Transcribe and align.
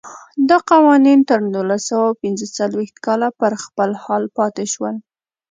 دا 0.49 0.57
قوانین 0.71 1.19
تر 1.29 1.39
نولس 1.53 1.81
سوه 1.89 2.09
پنځه 2.21 2.45
څلوېښت 2.57 2.97
کاله 3.05 3.29
پر 3.39 3.51
خپل 3.63 3.89
حال 4.03 4.23
پاتې 4.37 4.65
شول. 4.73 4.95